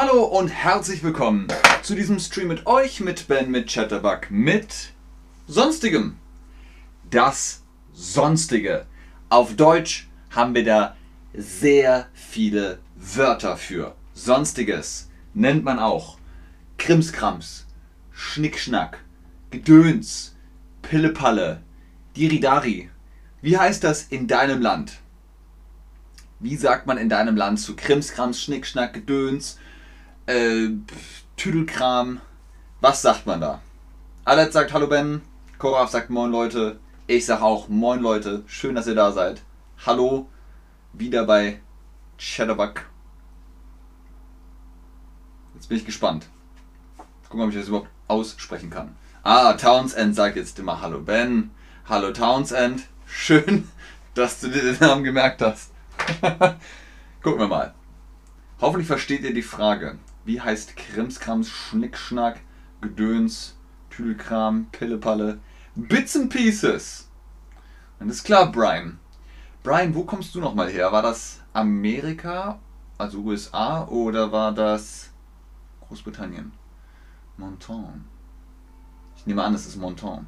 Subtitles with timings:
[0.00, 1.48] Hallo und herzlich willkommen
[1.82, 4.92] zu diesem Stream mit euch, mit Ben, mit Chatterbug, mit
[5.48, 6.18] Sonstigem.
[7.10, 8.86] Das Sonstige.
[9.28, 10.96] Auf Deutsch haben wir da
[11.34, 13.96] sehr viele Wörter für.
[14.14, 16.18] Sonstiges nennt man auch
[16.76, 17.66] Krimskrams,
[18.12, 19.02] Schnickschnack,
[19.50, 20.36] Gedöns,
[20.80, 21.60] Pillepalle,
[22.16, 22.88] Diridari.
[23.42, 25.00] Wie heißt das in deinem Land?
[26.38, 29.58] Wie sagt man in deinem Land zu Krimskrams, Schnickschnack, Gedöns,
[30.28, 30.68] äh,
[31.36, 32.20] Tüdelkram?
[32.80, 33.62] Was sagt man da?
[34.24, 35.22] Alet sagt Hallo Ben,
[35.56, 39.42] Koraf sagt Moin Leute, ich sag auch Moin Leute, schön, dass ihr da seid.
[39.86, 40.28] Hallo,
[40.92, 41.60] wieder bei
[42.18, 42.84] Chatterbug.
[45.54, 46.26] Jetzt bin ich gespannt.
[47.28, 48.96] Gucken, ob ich das überhaupt aussprechen kann.
[49.22, 51.50] Ah, Townsend sagt jetzt immer Hallo Ben.
[51.88, 52.82] Hallo Townsend.
[53.06, 53.66] Schön,
[54.14, 55.72] dass du dir den Namen gemerkt hast.
[57.22, 57.74] Gucken wir mal.
[58.60, 59.98] Hoffentlich versteht ihr die Frage.
[60.28, 62.40] Wie heißt Krimskrams, Schnickschnack,
[62.82, 63.56] Gedöns,
[63.88, 65.40] Tüdelkram, Pillepalle,
[65.74, 67.08] Bits and Pieces?
[67.98, 69.00] Und ist klar, Brian.
[69.62, 70.92] Brian, wo kommst du nochmal her?
[70.92, 72.60] War das Amerika,
[72.98, 75.08] also USA, oder war das
[75.88, 76.52] Großbritannien?
[77.38, 78.04] Monton.
[79.16, 80.26] Ich nehme an, es ist Monton.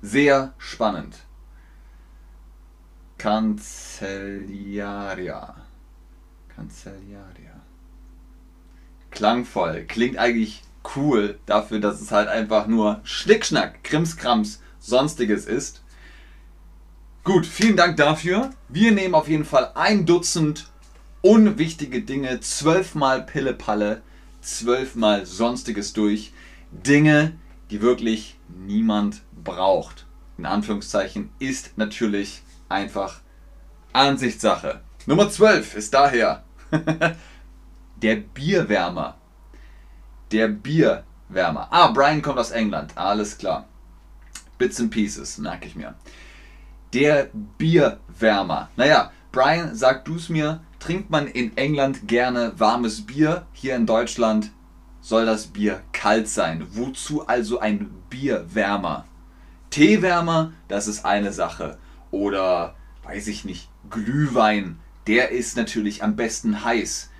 [0.00, 1.18] Sehr spannend.
[3.18, 5.54] Cancellaria.
[6.48, 7.59] Cancellaria.
[9.10, 9.84] Klangvoll.
[9.86, 10.62] Klingt eigentlich
[10.96, 15.82] cool dafür, dass es halt einfach nur Schnickschnack, Krimskrams, sonstiges ist.
[17.22, 18.50] Gut, vielen Dank dafür.
[18.68, 20.70] Wir nehmen auf jeden Fall ein Dutzend
[21.22, 24.02] unwichtige Dinge, zwölfmal Pillepalle,
[24.40, 26.32] zwölfmal sonstiges durch.
[26.72, 27.32] Dinge,
[27.70, 30.06] die wirklich niemand braucht.
[30.38, 33.20] In Anführungszeichen ist natürlich einfach
[33.92, 34.80] Ansichtssache.
[35.06, 36.44] Nummer 12 ist daher
[38.02, 39.16] der Bierwärmer.
[40.32, 41.68] Der Bierwärmer.
[41.70, 42.96] Ah, Brian kommt aus England.
[42.96, 43.66] Alles klar.
[44.58, 45.94] Bits and Pieces, merke ich mir.
[46.92, 48.68] Der Bierwärmer.
[48.76, 53.46] Naja, Brian, sag du es mir, trinkt man in England gerne warmes Bier?
[53.52, 54.50] Hier in Deutschland
[55.00, 56.66] soll das Bier kalt sein.
[56.72, 59.06] Wozu also ein Bierwärmer?
[59.70, 61.78] Teewärmer, das ist eine Sache.
[62.10, 62.74] Oder,
[63.04, 67.10] weiß ich nicht, Glühwein, der ist natürlich am besten heiß.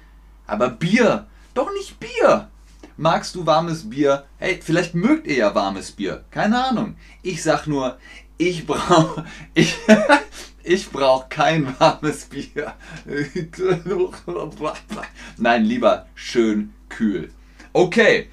[0.51, 2.51] Aber Bier, doch nicht Bier.
[2.97, 4.27] Magst du warmes Bier?
[4.37, 6.25] Hey, vielleicht mögt ihr ja warmes Bier.
[6.33, 6.97] Keine Ahnung.
[7.23, 7.99] Ich sag nur,
[8.37, 9.25] ich brauche
[9.55, 9.77] ich,
[10.65, 12.75] ich brauch kein warmes Bier.
[15.37, 17.31] Nein, lieber schön kühl.
[17.73, 18.29] Okay.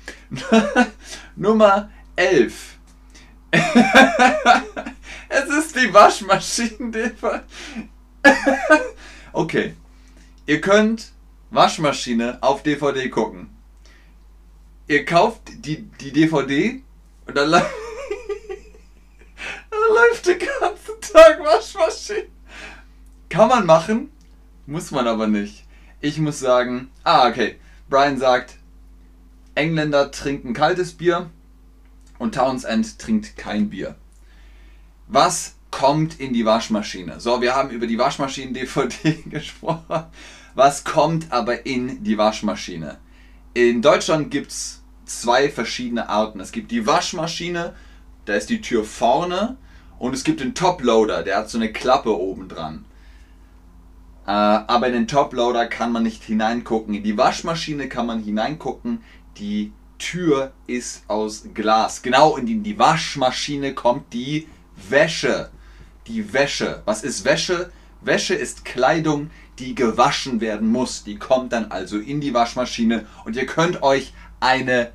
[1.36, 2.78] Nummer 11.
[5.30, 7.14] es ist die Waschmaschine.
[9.34, 9.76] okay.
[10.48, 11.12] Ihr könnt
[11.50, 13.50] Waschmaschine auf DVD gucken.
[14.88, 16.82] Ihr kauft die, die DVD
[17.26, 17.64] und dann, dann
[19.72, 22.28] läuft den ganzen Tag Waschmaschine.
[23.30, 24.12] Kann man machen,
[24.66, 25.66] muss man aber nicht.
[26.00, 27.58] Ich muss sagen, ah, okay.
[27.90, 28.56] Brian sagt,
[29.56, 31.30] Engländer trinken kaltes Bier,
[32.20, 33.96] und Townsend trinkt kein Bier.
[35.08, 37.20] Was kommt in die Waschmaschine?
[37.20, 40.06] So, wir haben über die Waschmaschinen-DVD gesprochen.
[40.58, 42.98] Was kommt aber in die Waschmaschine?
[43.54, 46.40] In Deutschland gibt es zwei verschiedene Arten.
[46.40, 47.76] Es gibt die Waschmaschine,
[48.26, 49.58] da ist die Tür vorne
[50.00, 52.86] und es gibt den Toploader, der hat so eine Klappe oben dran.
[54.26, 56.96] Äh, aber in den Toploader kann man nicht hineingucken.
[56.96, 59.04] In die Waschmaschine kann man hineingucken.
[59.38, 62.02] Die Tür ist aus Glas.
[62.02, 64.48] Genau in die, in die Waschmaschine kommt die
[64.90, 65.52] Wäsche.
[66.08, 66.82] Die Wäsche.
[66.86, 67.72] Was ist Wäsche?
[68.02, 71.04] Wäsche ist Kleidung, die gewaschen werden muss.
[71.04, 74.92] Die kommt dann also in die Waschmaschine und ihr könnt euch eine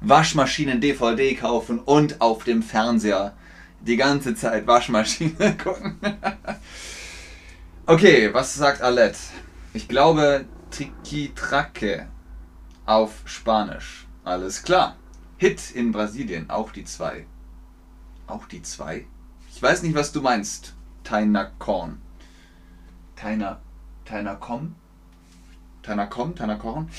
[0.00, 3.34] Waschmaschinen-DVD kaufen und auf dem Fernseher
[3.80, 5.98] die ganze Zeit Waschmaschine gucken.
[7.86, 9.16] okay, was sagt Alet?
[9.72, 12.08] Ich glaube Triquitraque
[12.86, 14.06] auf Spanisch.
[14.24, 14.96] Alles klar.
[15.36, 17.26] Hit in Brasilien, auch die zwei.
[18.26, 19.06] Auch die zwei?
[19.54, 22.00] Ich weiß nicht, was du meinst, Taina Korn.
[24.04, 24.74] Taina, Taina Kom?
[25.82, 26.90] Taina Kom, Taina Korn?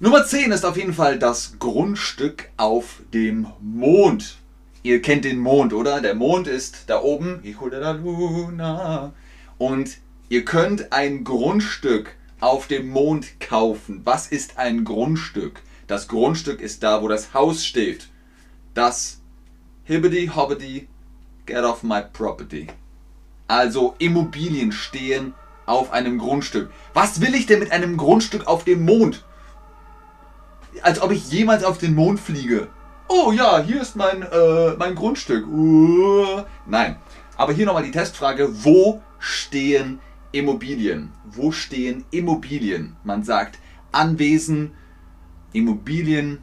[0.00, 4.36] Nummer 10 ist auf jeden Fall das Grundstück auf dem Mond.
[4.82, 6.00] Ihr kennt den Mond, oder?
[6.00, 7.40] Der Mond ist da oben.
[7.42, 9.12] Hijo de la Luna.
[9.58, 14.00] Und ihr könnt ein Grundstück auf dem Mond kaufen.
[14.04, 15.62] Was ist ein Grundstück?
[15.86, 18.08] Das Grundstück ist da, wo das Haus steht.
[18.74, 19.20] Das
[19.84, 20.88] Hibbity Hobbity,
[21.46, 22.66] get off my property.
[23.46, 25.34] Also Immobilien stehen
[25.66, 26.70] auf einem Grundstück.
[26.94, 29.24] Was will ich denn mit einem Grundstück auf dem Mond?
[30.80, 32.68] als ob ich jemals auf den Mond fliege.
[33.08, 35.46] Oh ja, hier ist mein, äh, mein Grundstück.
[35.46, 36.96] Uh, nein.
[37.36, 40.00] Aber hier nochmal die Testfrage, wo stehen
[40.32, 41.12] Immobilien?
[41.24, 42.96] Wo stehen Immobilien?
[43.04, 43.58] Man sagt
[43.90, 44.72] Anwesen,
[45.52, 46.42] Immobilien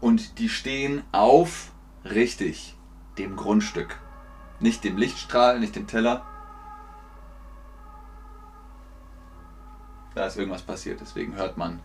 [0.00, 1.70] und die stehen auf,
[2.04, 2.76] richtig,
[3.16, 3.98] dem Grundstück.
[4.60, 6.26] Nicht dem Lichtstrahl, nicht dem Teller.
[10.18, 11.78] Da ist irgendwas passiert, deswegen hört man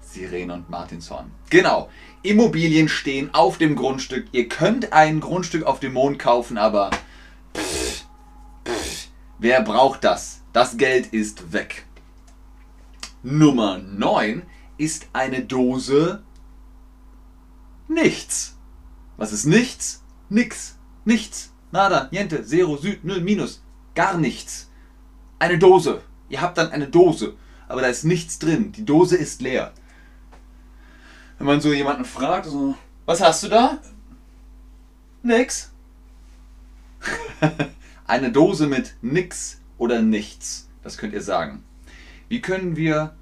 [0.00, 1.32] Sirene und Martinshorn.
[1.50, 1.90] Genau.
[2.22, 4.28] Immobilien stehen auf dem Grundstück.
[4.30, 6.92] Ihr könnt ein Grundstück auf dem Mond kaufen, aber
[7.52, 8.04] pff,
[8.64, 9.08] pff,
[9.40, 10.42] wer braucht das?
[10.52, 11.84] Das Geld ist weg.
[13.24, 14.44] Nummer 9
[14.78, 16.22] ist eine Dose
[17.88, 18.56] nichts.
[19.16, 20.04] Was ist nichts?
[20.28, 20.78] Nix.
[21.04, 21.52] Nichts.
[21.72, 23.64] Nada, niente, zero, süd, null, minus.
[23.96, 24.70] Gar nichts.
[25.40, 26.02] Eine Dose.
[26.28, 27.34] Ihr habt dann eine Dose,
[27.74, 28.72] aber da ist nichts drin.
[28.72, 29.72] Die Dose ist leer
[31.38, 32.74] wenn man so jemanden fragt, so,
[33.04, 33.78] was hast du da?
[35.22, 35.72] Nix.
[38.06, 40.68] Eine Dose mit nix oder nichts.
[40.82, 41.64] Das könnt ihr sagen.
[42.28, 43.14] Wie können wir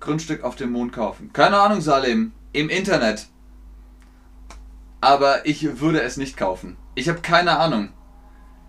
[0.00, 1.32] Grundstück auf dem Mond kaufen?
[1.32, 2.32] Keine Ahnung, Salim.
[2.52, 3.28] Im Internet.
[5.00, 6.76] Aber ich würde es nicht kaufen.
[6.94, 7.90] Ich habe keine Ahnung.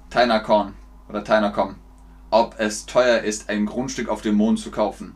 [0.09, 0.73] Tynacorn
[1.07, 1.75] oder Tynercom.
[2.29, 5.15] Ob es teuer ist, ein Grundstück auf dem Mond zu kaufen.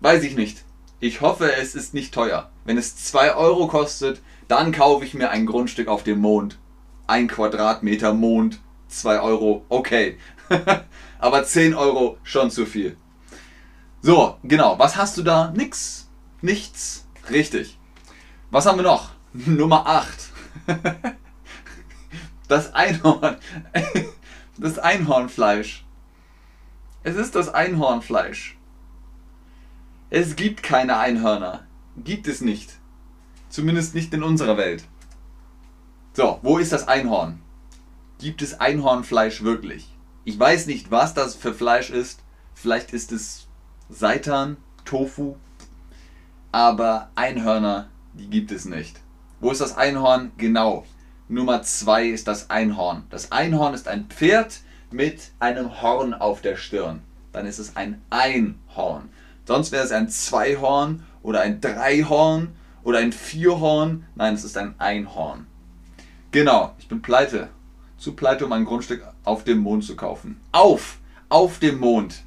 [0.00, 0.64] Weiß ich nicht.
[0.98, 2.50] Ich hoffe, es ist nicht teuer.
[2.64, 6.58] Wenn es 2 Euro kostet, dann kaufe ich mir ein Grundstück auf dem Mond.
[7.06, 10.18] Ein Quadratmeter Mond, 2 Euro, okay.
[11.18, 12.96] Aber 10 Euro schon zu viel.
[14.02, 14.78] So, genau.
[14.78, 15.52] Was hast du da?
[15.54, 16.08] Nix.
[16.40, 17.06] Nichts.
[17.30, 17.78] Richtig.
[18.50, 19.10] Was haben wir noch?
[19.32, 20.30] Nummer 8.
[22.48, 23.36] Das Einhorn.
[24.62, 25.86] Das Einhornfleisch.
[27.02, 28.58] Es ist das Einhornfleisch.
[30.10, 31.66] Es gibt keine Einhörner.
[31.96, 32.78] Gibt es nicht.
[33.48, 34.84] Zumindest nicht in unserer Welt.
[36.12, 37.40] So, wo ist das Einhorn?
[38.18, 39.88] Gibt es Einhornfleisch wirklich?
[40.24, 42.20] Ich weiß nicht, was das für Fleisch ist.
[42.52, 43.48] Vielleicht ist es
[43.88, 45.36] Seitan, Tofu.
[46.52, 49.00] Aber Einhörner, die gibt es nicht.
[49.40, 50.32] Wo ist das Einhorn?
[50.36, 50.84] Genau.
[51.30, 53.04] Nummer 2 ist das Einhorn.
[53.08, 57.02] Das Einhorn ist ein Pferd mit einem Horn auf der Stirn.
[57.30, 59.10] Dann ist es ein Einhorn.
[59.46, 62.48] Sonst wäre es ein Zweihorn oder ein Dreihorn
[62.82, 64.06] oder ein Vierhorn.
[64.16, 65.46] Nein, es ist ein Einhorn.
[66.32, 67.50] Genau, ich bin pleite.
[67.96, 70.40] Zu pleite, um ein Grundstück auf dem Mond zu kaufen.
[70.50, 70.98] Auf!
[71.28, 72.24] Auf dem Mond.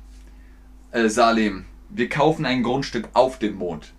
[0.91, 3.91] Äh, Salim, wir kaufen ein Grundstück auf dem Mond.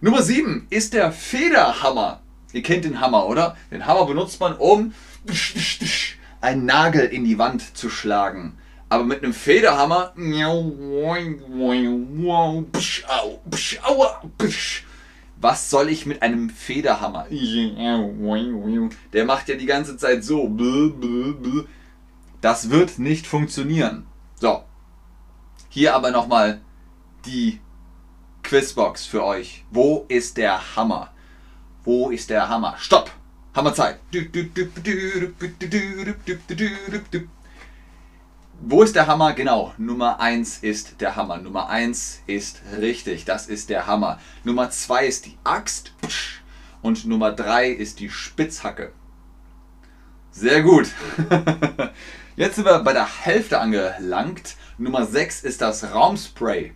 [0.00, 2.20] Nummer 7 ist der Federhammer.
[2.52, 3.56] Ihr kennt den Hammer, oder?
[3.70, 4.94] Den Hammer benutzt man, um
[6.40, 8.58] einen Nagel in die Wand zu schlagen.
[8.88, 10.12] Aber mit einem Federhammer.
[15.40, 17.26] Was soll ich mit einem Federhammer?
[19.12, 20.54] Der macht ja die ganze Zeit so.
[22.42, 24.06] Das wird nicht funktionieren.
[24.38, 24.62] So.
[25.70, 26.60] Hier aber nochmal
[27.24, 27.60] die
[28.42, 29.64] Quizbox für euch.
[29.70, 31.11] Wo ist der Hammer?
[31.84, 32.76] Wo ist der Hammer?
[32.78, 33.10] Stopp!
[33.54, 33.98] Hammerzeit!
[38.60, 39.32] Wo ist der Hammer?
[39.32, 41.38] Genau, Nummer 1 ist der Hammer.
[41.38, 44.20] Nummer 1 ist richtig, das ist der Hammer.
[44.44, 45.92] Nummer 2 ist die Axt.
[46.82, 48.92] Und Nummer 3 ist die Spitzhacke.
[50.30, 50.86] Sehr gut.
[52.36, 54.56] Jetzt sind wir bei der Hälfte angelangt.
[54.78, 56.74] Nummer 6 ist das Raumspray.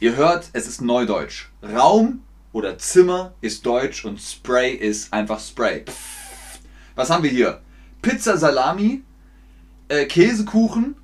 [0.00, 1.50] Ihr hört, es ist Neudeutsch.
[1.62, 5.84] Raum oder Zimmer ist Deutsch und Spray ist einfach Spray.
[6.94, 7.62] Was haben wir hier?
[8.02, 9.02] Pizza Salami,
[9.88, 10.96] äh, Käsekuchen,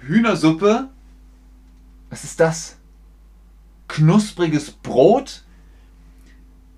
[0.00, 0.90] Hühnersuppe.
[2.10, 2.76] Was ist das?
[3.88, 5.42] Knuspriges Brot?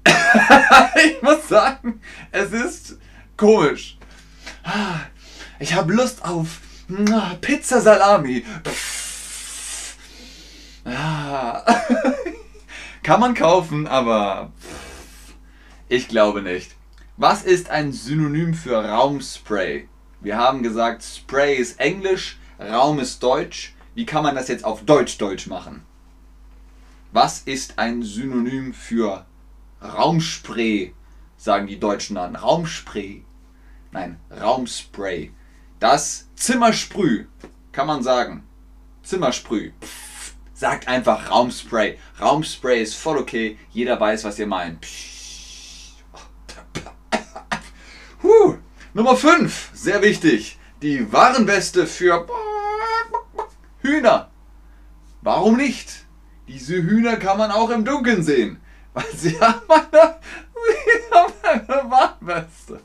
[0.07, 2.99] ich muss sagen, es ist
[3.37, 3.99] komisch.
[5.59, 6.61] Ich habe Lust auf
[7.41, 8.45] Pizza Salami.
[13.07, 14.51] Kann man kaufen, aber
[15.89, 16.75] ich glaube nicht.
[17.17, 19.87] Was ist ein Synonym für Raumspray?
[20.21, 23.77] Wir haben gesagt, Spray ist Englisch, Raum ist Deutsch.
[23.95, 25.85] Wie kann man das jetzt auf Deutsch-Deutsch machen?
[27.13, 29.25] Was ist ein Synonym für
[29.81, 30.93] Raumspray?
[31.37, 32.35] Sagen die Deutschen dann.
[32.35, 33.23] Raumspray.
[33.93, 35.31] Nein, Raumspray.
[35.79, 37.27] Das Zimmersprüh,
[37.71, 38.43] kann man sagen.
[39.05, 39.71] Zimmersprüh.
[39.81, 40.06] Pff,
[40.57, 41.99] sagt einfach Raumspray.
[42.21, 43.59] Raumspray ist voll okay.
[43.71, 44.87] Jeder weiß, was ihr meint.
[48.23, 48.57] Huh.
[48.95, 50.59] Nummer 5, sehr wichtig.
[50.81, 52.27] Die Warenweste für
[53.83, 54.31] Hühner.
[55.21, 56.07] Warum nicht?
[56.49, 58.59] Diese Hühner kann man auch im Dunkeln sehen.
[58.95, 60.17] Weil sie haben eine,
[61.91, 62.81] Warnweste.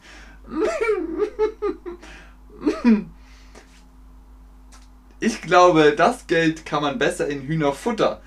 [5.23, 8.21] Ich glaube, das Geld kann man besser in Hühnerfutter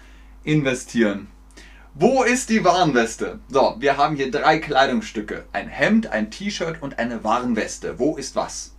[0.44, 1.26] investieren.
[1.92, 3.40] Wo ist die Warnweste?
[3.48, 5.44] So, wir haben hier drei Kleidungsstücke.
[5.52, 7.98] Ein Hemd, ein T-Shirt und eine Warnweste.
[7.98, 8.76] Wo ist was?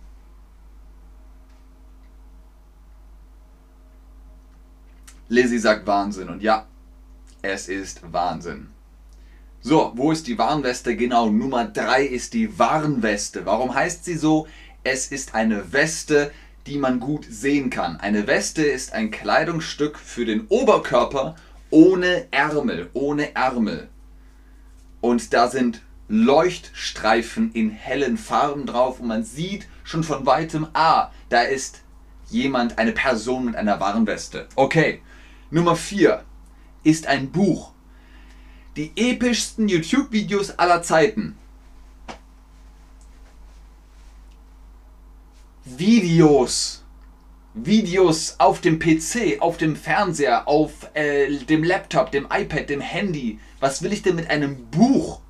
[5.28, 6.66] Lizzie sagt Wahnsinn und ja,
[7.42, 8.68] es ist Wahnsinn.
[9.60, 10.96] So, wo ist die Warnweste?
[10.96, 13.44] Genau, Nummer 3 ist die Warnweste.
[13.44, 14.46] Warum heißt sie so?
[14.84, 16.30] Es ist eine Weste,
[16.66, 17.98] die man gut sehen kann.
[17.98, 21.36] Eine Weste ist ein Kleidungsstück für den Oberkörper
[21.70, 23.88] ohne Ärmel, ohne Ärmel.
[25.00, 31.10] Und da sind Leuchtstreifen in hellen Farben drauf und man sieht schon von weitem, ah,
[31.28, 31.82] da ist
[32.28, 34.46] jemand, eine Person mit einer Warnweste.
[34.54, 35.02] Okay,
[35.50, 36.24] Nummer 4
[36.84, 37.72] ist ein Buch.
[38.76, 41.36] Die epischsten YouTube-Videos aller Zeiten.
[45.68, 46.84] Videos.
[47.52, 53.40] Videos auf dem PC, auf dem Fernseher, auf äh, dem Laptop, dem iPad, dem Handy.
[53.58, 55.20] Was will ich denn mit einem Buch?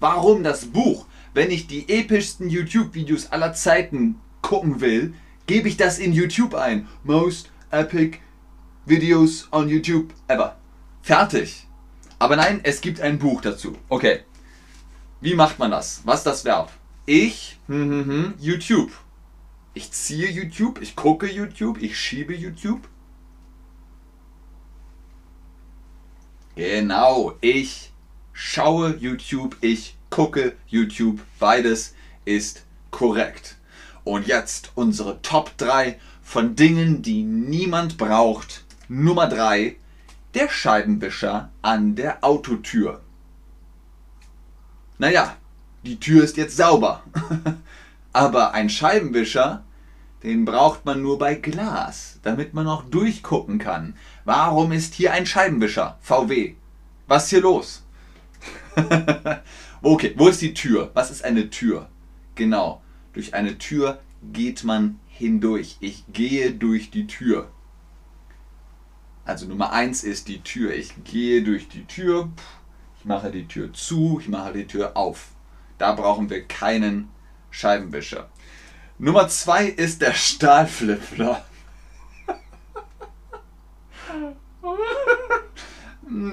[0.00, 1.06] Warum das Buch?
[1.32, 5.14] Wenn ich die epischsten YouTube-Videos aller Zeiten gucken will,
[5.46, 6.88] gebe ich das in YouTube ein.
[7.04, 8.18] Most epic
[8.86, 10.56] Videos on YouTube ever.
[11.02, 11.68] Fertig.
[12.18, 13.76] Aber nein, es gibt ein Buch dazu.
[13.88, 14.22] Okay.
[15.20, 16.02] Wie macht man das?
[16.04, 16.72] Was ist das Verb?
[17.06, 18.90] Ich, hm, hm, hm, YouTube.
[19.76, 22.88] Ich ziehe YouTube, ich gucke YouTube, ich schiebe YouTube.
[26.54, 27.92] Genau, ich
[28.32, 31.20] schaue YouTube, ich gucke YouTube.
[31.40, 33.56] Beides ist korrekt.
[34.04, 39.74] Und jetzt unsere Top 3 von Dingen, die niemand braucht, Nummer 3.
[40.34, 43.02] Der Scheibenwischer an der Autotür.
[44.98, 45.36] Naja,
[45.82, 47.02] die Tür ist jetzt sauber.
[48.14, 49.64] Aber ein Scheibenwischer,
[50.22, 53.96] den braucht man nur bei Glas, damit man auch durchgucken kann.
[54.24, 55.98] Warum ist hier ein Scheibenwischer?
[56.00, 56.54] VW.
[57.08, 57.84] Was ist hier los?
[59.82, 60.92] okay, wo ist die Tür?
[60.94, 61.88] Was ist eine Tür?
[62.36, 63.98] Genau, durch eine Tür
[64.32, 65.76] geht man hindurch.
[65.80, 67.50] Ich gehe durch die Tür.
[69.24, 70.72] Also Nummer eins ist die Tür.
[70.72, 72.30] Ich gehe durch die Tür,
[73.00, 75.32] ich mache die Tür zu, ich mache die Tür auf.
[75.78, 77.08] Da brauchen wir keinen
[77.54, 78.28] Scheibenwischer.
[78.98, 81.40] Nummer zwei ist der Stahlflipflop.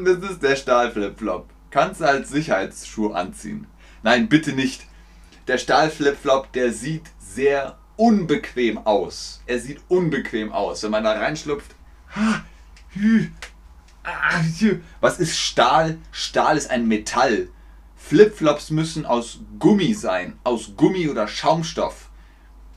[0.04, 1.48] Das ist der Stahlflipflop.
[1.70, 3.68] Kannst du als Sicherheitsschuh anziehen.
[4.02, 4.88] Nein, bitte nicht.
[5.48, 9.44] Der Stahlflipflop, der sieht sehr unbequem aus.
[9.46, 10.82] Er sieht unbequem aus.
[10.82, 11.76] Wenn man da reinschlupft,
[15.02, 16.00] was ist Stahl?
[16.12, 17.50] Stahl ist ein Metall.
[18.04, 22.10] Flipflops müssen aus Gummi sein, aus Gummi oder Schaumstoff.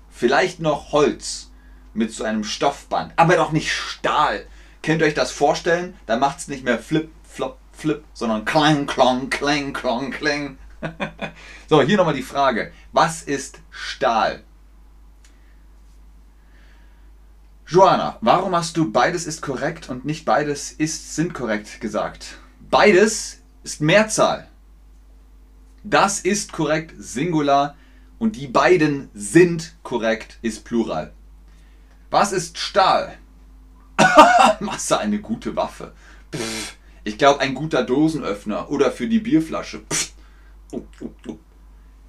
[0.08, 1.50] Vielleicht noch Holz
[1.92, 4.46] mit so einem Stoffband, aber doch nicht Stahl.
[4.82, 5.96] Könnt ihr euch das vorstellen?
[6.06, 10.58] Da macht es nicht mehr Flip, Flop, Flip, sondern Klang, Klong, Klang, Klong, Klang.
[11.68, 12.70] so, hier nochmal die Frage.
[12.92, 14.44] Was ist Stahl?
[17.66, 22.38] Joanna, warum hast du beides ist korrekt und nicht beides ist sind korrekt gesagt?
[22.70, 24.48] Beides ist Mehrzahl.
[25.86, 27.76] Das ist korrekt Singular
[28.18, 31.12] und die beiden sind korrekt ist Plural.
[32.10, 33.18] Was ist Stahl?
[34.60, 35.92] Masse eine gute Waffe.
[36.34, 39.82] Pff, ich glaube ein guter Dosenöffner oder für die Bierflasche.
[40.72, 41.38] Oh, oh, oh.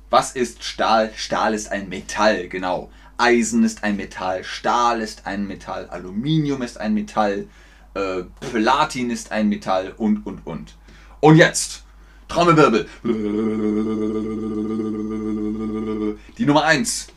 [0.09, 1.11] Was ist Stahl?
[1.13, 2.89] Stahl ist ein Metall, genau.
[3.17, 7.47] Eisen ist ein Metall, Stahl ist ein Metall, Aluminium ist ein Metall,
[7.93, 10.75] äh, Platin ist ein Metall und, und, und.
[11.19, 11.84] Und jetzt,
[12.27, 12.87] Trommelwirbel.
[16.37, 17.07] Die Nummer 1.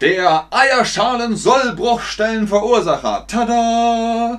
[0.00, 3.26] Der Eierschalen-Sollbruchstellenverursacher.
[3.26, 4.38] Tada!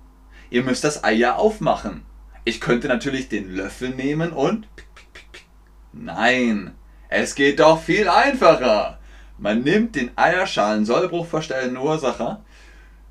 [0.50, 2.06] Ihr müsst das Ei ja aufmachen.
[2.44, 4.68] Ich könnte natürlich den Löffel nehmen und...
[5.92, 6.72] Nein,
[7.08, 8.98] es geht doch viel einfacher.
[9.38, 12.44] Man nimmt den Eierschalen Sollbruchverstellenden Ursacher,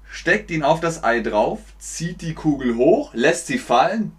[0.10, 4.14] steckt ihn auf das Ei drauf, zieht die Kugel hoch, lässt sie fallen,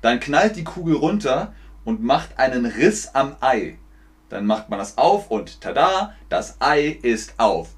[0.00, 3.78] dann knallt die Kugel runter und macht einen Riss am Ei.
[4.28, 7.68] Dann macht man das auf und tada, das Ei ist auf.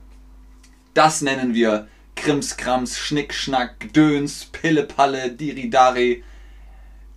[0.94, 6.22] das nennen wir Krimskrams, Schnickschnack, Döns, Pillepalle, Diridari,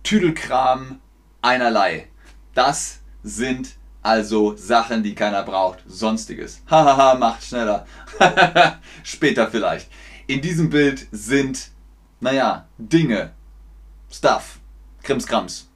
[0.02, 1.00] Tüdelkram,
[1.42, 2.08] einerlei.
[2.54, 5.80] Das sind also Sachen, die keiner braucht.
[5.86, 6.62] Sonstiges.
[6.70, 7.86] Hahaha, macht schneller.
[9.02, 9.90] Später vielleicht.
[10.26, 11.70] In diesem Bild sind,
[12.20, 13.32] naja, Dinge,
[14.10, 14.60] Stuff.
[15.02, 15.68] Krimskrams.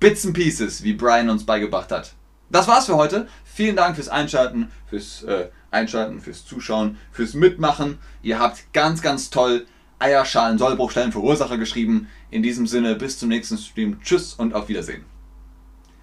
[0.00, 2.12] Bits and Pieces, wie Brian uns beigebracht hat.
[2.50, 3.28] Das war's für heute.
[3.44, 7.98] Vielen Dank fürs Einschalten, fürs äh, Einschalten, fürs Zuschauen, fürs Mitmachen.
[8.22, 9.66] Ihr habt ganz, ganz toll
[9.98, 12.08] Eierschalen, Sollbruchstellen, Verursacher geschrieben.
[12.30, 14.00] In diesem Sinne, bis zum nächsten Stream.
[14.00, 15.04] Tschüss und auf Wiedersehen.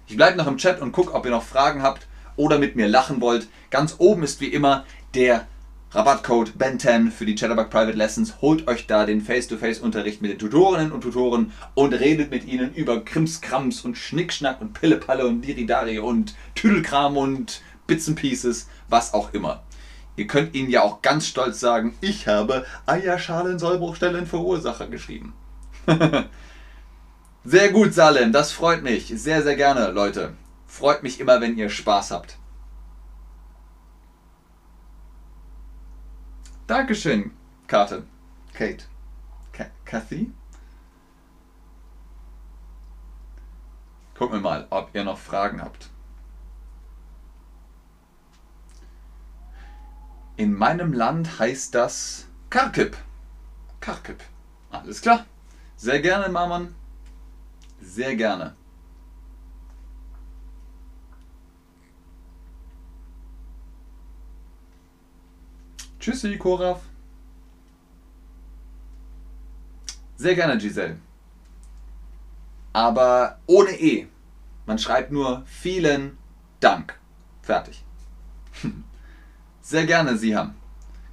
[0.06, 2.06] Ich bleibe noch im Chat und gucke, ob ihr noch Fragen habt
[2.36, 3.48] oder mit mir lachen wollt.
[3.70, 5.46] Ganz oben ist wie immer der
[5.94, 8.40] Rabattcode BEN10 für die Chatterbug Private Lessons.
[8.40, 13.04] Holt euch da den Face-to-Face-Unterricht mit den Tutorinnen und Tutoren und redet mit ihnen über
[13.04, 19.32] Krimskrams und Schnickschnack und Pillepalle und Diridari und Tüdelkram und Bits and Pieces, was auch
[19.32, 19.62] immer.
[20.16, 25.32] Ihr könnt ihnen ja auch ganz stolz sagen, ich habe Eierschalen Sollbruchstellen Verursacher geschrieben.
[27.44, 29.06] sehr gut, Salem, das freut mich.
[29.08, 30.34] Sehr, sehr gerne, Leute.
[30.66, 32.36] Freut mich immer, wenn ihr Spaß habt.
[36.66, 37.32] Dankeschön,
[37.66, 38.04] Karte.
[38.54, 38.84] Kate.
[39.52, 40.30] Ka Kathy?
[44.14, 45.91] Gucken wir mal, ob ihr noch Fragen habt.
[50.36, 52.96] In meinem Land heißt das Karkip.
[53.80, 54.22] Karkip.
[54.70, 55.26] Alles klar.
[55.76, 56.74] Sehr gerne, Maman.
[57.80, 58.54] Sehr gerne.
[66.00, 66.82] Tschüssi, Koraf.
[70.16, 70.98] Sehr gerne, Giselle.
[72.72, 74.08] Aber ohne E.
[74.66, 76.16] Man schreibt nur vielen
[76.60, 76.98] Dank.
[77.42, 77.84] Fertig.
[79.62, 80.54] Sehr gerne, Sie haben.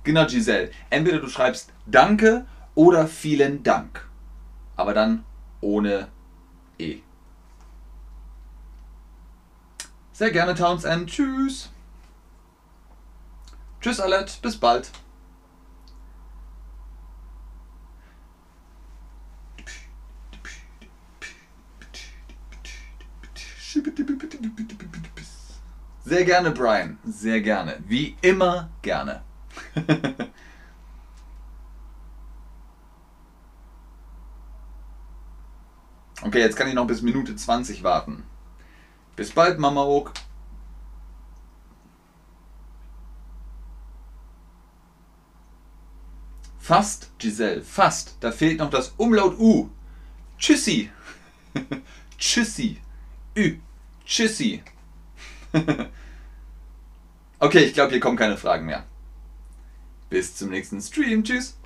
[0.04, 0.72] Genau, Giselle.
[0.90, 4.08] Entweder du schreibst Danke oder vielen Dank.
[4.76, 5.24] Aber dann
[5.62, 6.08] ohne
[6.80, 7.00] E.
[10.12, 11.10] Sehr gerne, Townsend.
[11.10, 11.70] Tschüss.
[13.82, 14.34] Tschüss, Alette.
[14.42, 14.92] Bis bald.
[26.10, 26.98] Sehr gerne, Brian.
[27.06, 27.78] Sehr gerne.
[27.88, 29.22] Wie immer gerne.
[36.24, 38.24] okay, jetzt kann ich noch bis Minute 20 warten.
[39.16, 40.14] Bis bald, Mama Oak.
[46.58, 48.18] Fast, Giselle, fast.
[48.22, 49.70] Da fehlt noch das Umlaut U.
[50.40, 50.90] Tschüssi.
[52.18, 52.82] Tschüssi.
[53.36, 53.60] Ü.
[54.08, 54.64] Tschüssi.
[57.40, 58.86] okay, ich glaube, hier kommen keine Fragen mehr.
[60.10, 61.24] Bis zum nächsten Stream.
[61.24, 61.59] Tschüss.